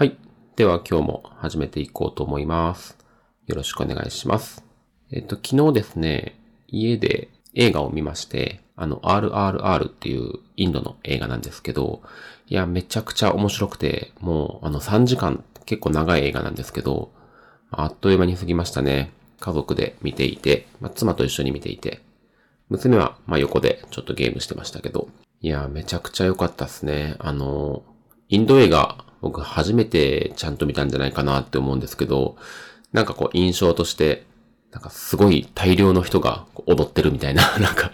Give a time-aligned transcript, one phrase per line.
[0.00, 0.16] はい。
[0.56, 2.96] では今日も始めていこうと思います。
[3.46, 4.64] よろしくお願いします。
[5.12, 12.00] えっと、昨日ですね、家で映画を見まして、あの、RRR っていうインドの映画なんですけど、
[12.46, 17.12] いや、めちゃくちゃ面白くて、もう、あの、3時間、結構長い映画なんですけど、
[17.70, 19.12] あっという間に過ぎましたね。
[19.38, 22.00] 家族で見ていて、まあ、妻と一緒に見ていて、
[22.70, 25.10] 娘は、まあ、横でちょっとゲームしてましたけど、
[25.42, 27.16] いや、めちゃくちゃ良かったですね。
[27.18, 27.82] あの、
[28.30, 32.36] インド映画、僕初めてちゃんと見たんじゃないかなって思うんですけど、
[32.92, 34.24] なんかこう印象として、
[34.72, 37.90] なんかすごい大量の人が踊ってるみたいな、 なんか、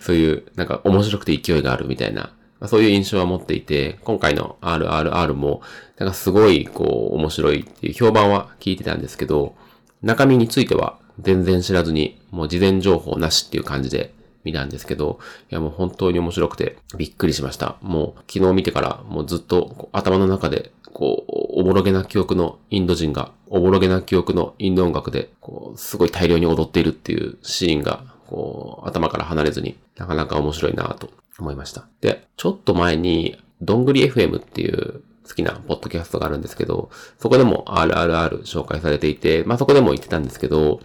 [0.00, 2.30] そういう、なんか面白くて勢いがあるみたいな、
[2.66, 5.62] そういう印象は持っていて、今回の RRR も、
[5.98, 9.54] なんかすごいこう面白いっていう評判は聞いてたんですけど、
[10.02, 14.12] 中身については全然知らずに、もう事前情報なしっていう感じで
[14.46, 15.18] 見たんですけど、
[15.50, 17.76] いやもう本当に面白くてびっくりしました。
[17.82, 31.86] もう昨日見てからもうずっと頭の中でこう、おぼろげな記憶のインド人が、おぼろげな記憶のインド音楽で、こう、すごい大量に踊っているっていうシーンが、こう、頭から離れずになかなか面白いなと思いました。
[32.00, 40.80] で、ちょっと前に、どんぐり FM っていう好きなポッドキャストがあるんですけど、そこでも RRR 紹介されていて、まあそこでも言ってたんですけど、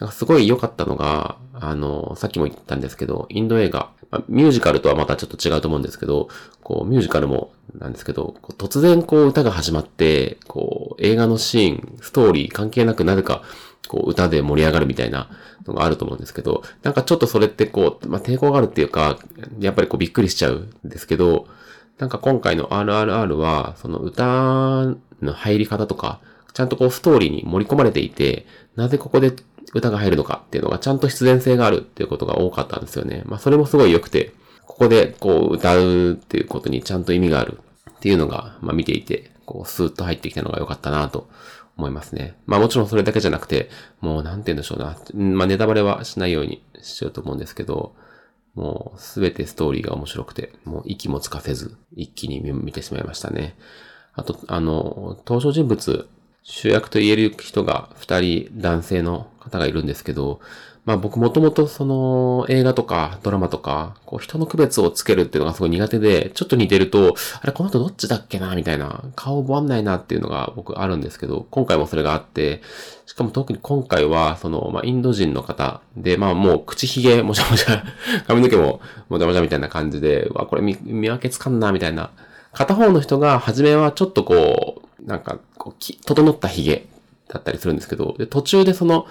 [0.00, 6.28] なんかすごい良かったのが、あの、さっきも言ったんですけど、インド映画、まあミュージカルとはまたちょっと違うと思うんですけど、
[6.62, 13.42] こう、ミュージカルもなんですけど、突然こう歌が始まって、こう、映画のシーン、ストーリー関係なくなぜか、
[13.88, 15.30] こう歌で盛り上がるみたいな
[15.66, 19.18] のがあると思うんですけど、なんかちょっとそれってこう、まあ抵抗があるっていうか、
[19.58, 21.48] やっぱりこうびっくりしちゃうんですけど、
[21.98, 24.24] なんか今回の RRR は、その歌
[25.20, 26.20] の入り方とか、
[26.52, 28.46] ちゃんとこうストーリーに盛り込まれていて、
[28.76, 29.32] なぜここで
[29.74, 33.22] 歌が入るのかっていうのがちゃんと必然性があるっていうことが多かったんですよね。
[33.26, 34.32] まあそれもすごい良くて、
[34.64, 41.28] ここでこう歌うっていうことにちゃんと意味があるっていうのが、まあ見ていて、こうスーッと入ってきたのが良かったなと
[41.76, 42.36] 思いますね。
[42.46, 44.96] まあもちろんそれだけじゃなくて、もうなんて言うんでしょうな。
[45.14, 47.94] まあネタバレはしないようにしようと思うんですけど、
[48.54, 53.56] もうすべてストーリーが面白くて、もう息もつかせず、一気に見てしまいましたね。
[54.14, 56.08] あと、あの、登場人物、
[56.50, 60.40] 主役と言える人が二人男性の方がいるんですけど、
[60.86, 72.62] まあ僕もともとその映画とかドラマとか、こう人の区別をつけるっていうのがすごい苦手で、ちょっと似てると、あれこの人どっちだっけなみたいな、顔覚わんないなっていうのが僕あるんですけど、今回もそれがあって、
[73.04, 77.84] しかも特に今回は、その、まあインド人の方で、まあもう口ひげもじゃもじゃ、
[78.26, 78.80] 髪の毛も
[79.10, 80.74] もじゃもじゃみたいな感じで、わ、これ見
[81.10, 82.08] 分けつかんなみたいな。
[82.54, 84.77] 片方の人が初めはちょっとこう、
[85.08, 86.86] なんかこうき、整った髭
[87.28, 89.06] だったりするんですけど、で途中でその、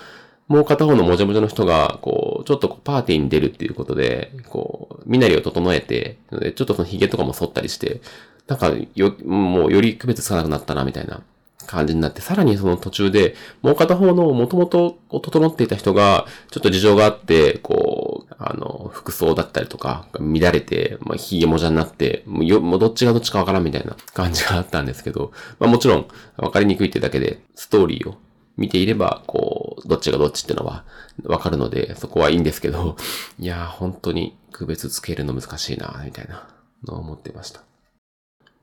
[0.48, 6.18] もう片方のもじゃもじゃの人が、こう、ちょっとこうパーティーに出るっていうことで、こう、身なりを整えて、
[6.56, 8.00] ちょっとその髭とかも剃ったりして、
[8.48, 11.22] なんか、よ、もうより区別つかなくなったな、みたいな。
[11.68, 26.08] 感じになって、さらにその途中で、もう片方のもともと整っていた人が、ちょっと事情があって、こう、あの、服装だったりとか、乱れて、まあ、髭もじゃになって、もうよ、もうどっちがどっちかわからんみたいな感じがあったんですけど、まあもちろん、
[26.38, 28.16] わかりにくいってだけで、ストーリーを
[28.56, 30.84] 見ていれば、こう、どっちがどっちってのは
[31.24, 32.96] わかるので、そこはいいんですけど、
[33.40, 36.48] いやー、本当に区別つけるの難しいな、みたいな
[36.86, 37.67] のを思ってました。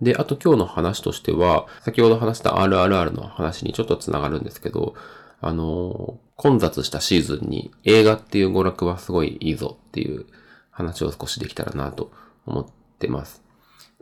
[0.00, 4.94] で、あと今日の話としては、先ほど話した RRR の話にちょっとつながるんですけど、
[5.40, 10.24] あの混雑したシーズンに映画っていう娯楽はすごいいいぞっていう
[10.70, 12.10] 話を少しできたらなと
[12.46, 12.66] 思っ
[12.98, 13.42] てます。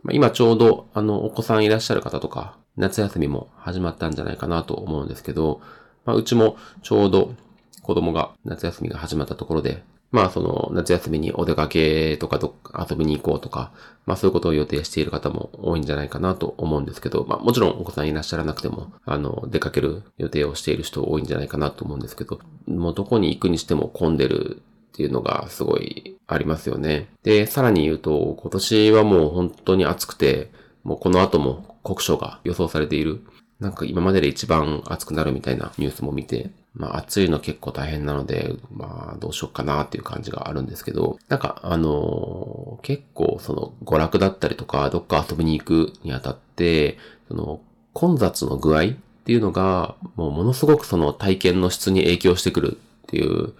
[0.03, 5.61] ま今ちょうど、あの、お子さんいらっしゃる方とか、夏休みも始まったんじゃないかなと思うんですけど、
[6.05, 7.35] まあうちもちょうど
[7.81, 12.55] 子供が夏休みが始まったところで、まあその夏休みにお出かけとかど
[12.89, 13.71] 遊びに行こうとか、
[14.05, 24.61] まあそういうことを予定している方も多いんじゃないかなと思うんですけど、まあもちろんお子さんいらっしゃらなくても、あの、出かける予定をしている人多いんじゃないかなと思うんですけど、もうどこに行くにしても混んでる
[24.93, 27.07] っていうのがすごいありますよね。
[27.23, 30.51] で、さらに言うと、今年はもう本当に暑くて、
[30.83, 33.21] もうこの後も酷暑が予想されている。
[33.63, 46.97] なんか今までで一番暑くなるみたいなニュースも見て、まあ暑いの結構大変なので、まあどうしようかなっていう感じがあるんですけど、なんかあのー結構その娯楽だったりとか、どっか遊びに行くにあたって、
[47.29, 47.61] その
[47.93, 48.89] 混雑の具合っ
[49.23, 53.53] ていうのが、もうものすごくその体験の質に影響してくるっていう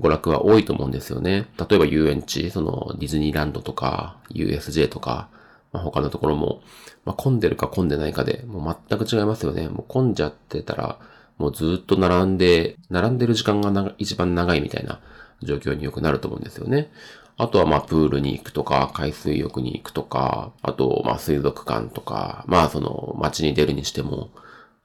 [0.00, 1.48] 娯楽は多いと思うんですよね。
[1.58, 5.28] 例えば遊園地、そのディズニーランドとか USJ とか、
[5.72, 6.62] まあ、他のところも、
[7.04, 9.68] まあ、混んでるか混んでないかで、もう全く違いますよね。
[9.68, 10.98] もう混んじゃってたら、
[11.38, 15.00] もうずっと並んで、並んでる時間が一番長いみたいな
[15.42, 16.90] 状況によくなると思うんですよね。
[17.36, 24.30] あとはまあプールに行くとか、海水浴に行くとか、あとまあ水族館とか、まあその街に出るにしても、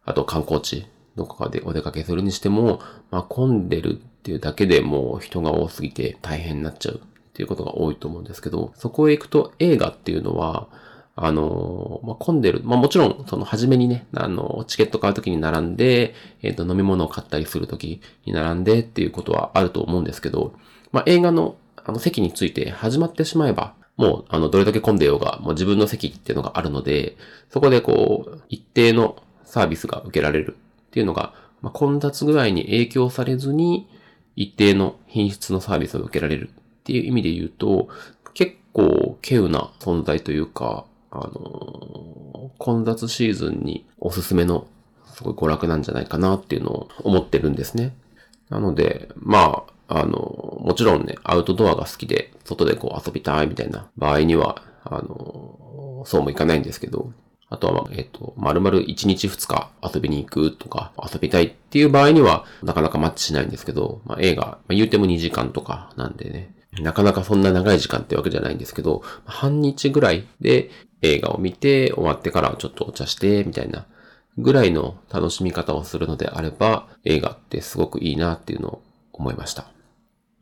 [0.05, 2.79] あと観光地、どこかでお出かけするにしても、
[3.11, 7.01] まあ混んでるっていうだけでもう人が多すぎて大変になっちゃう
[7.35, 10.69] っていうことが多いと思うんですけど、そこへ行くと映画っていうのは、
[11.17, 12.61] あの、まあ、混んでる。
[12.63, 20.53] まあ、もちろん、その、初めにね、あの、チケット買うときに並んで、えっ、ー、と、飲み物を買ったりするときに並んでっていうことはあると思うんですけど、
[20.93, 27.17] まあ、映画の、あの、席について始まってしまえば、もう、あの、どれだけ混んでようが、もう自分の席っていうのがあるので、
[27.49, 30.57] そこでこう、一定のサービスが受けられる
[30.87, 33.89] っていうのが、まあ、混雑具合に影響されずに、
[34.35, 36.49] 一定の品質のサービスを受けられる
[36.85, 37.89] っていう意味で言うと、
[38.35, 44.67] 結構、稀有な存在というか、あの混雑シーズンにおすすめの
[45.07, 47.95] すごい娯楽なんじゃないかなっていうのを思ってるんですね。
[48.49, 57.11] なので、まあ、あの、もちろんね、アウトドアが好きで、外でこう遊びたいみたいな場合には、あの、そうもいかないんですけど、
[57.49, 70.69] あとは、えっ、と、丸々1日2日遊びに行くとか、遊びたいっていう場合には、なかなかマッチしないんですけど、まあ、映画、まあ、言うても2時間とかなんでね、なかなかそんな長い時間ってわけじゃないんですけど、半日ぐらいで
[71.01, 73.85] 映画を見て終わってからちょっとお茶して、みたいな
[74.37, 78.81] ぐらいの楽しみ方をするのであれば、映画ってすごくいいなっていうのを
[79.13, 79.67] 思いました。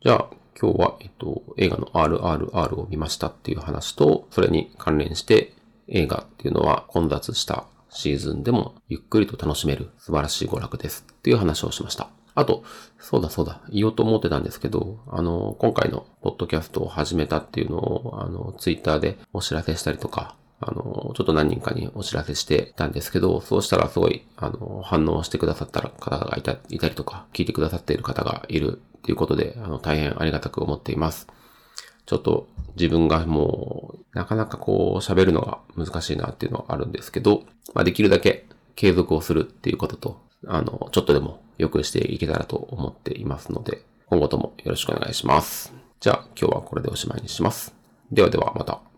[0.02, 5.52] じゃあ、今日は、えっと、映画の RRR を見ましたっていう話と、それに関連して
[5.88, 12.10] 映画っていうのは混雑したシーズンでもゆっくりと楽しめる素晴らしい娯楽ですっていう話をしました。
[12.34, 12.64] あと、
[12.98, 31.28] そうだそうだ、言おうと思ってたんですけど、あの、今回のポッドキャストを始めたっていうのを、あの、ツイッターでお知らせしたりとか、あの、ちょっと何人かにお知らせしてたんですけど、そうしたらすごい、あの、反応してくださった方がいたいたりとか、聞いてくださっている方がいるっていうことで、あの、大変ありがたく思っています。
[32.06, 37.44] ちょっと自分がもう、なかなかこう喋るのが難しいなっていうのはあるんですけど、
[37.74, 38.46] まあ、できるだけ
[38.76, 45.72] 継続をするっていうことと、あの、ちょっとでも良くしていけたらと思っていますので、今後ともよろしくお願いします。
[46.00, 47.74] じゃあ今日はこれでおしまいにします。
[48.10, 48.93] ではではまた。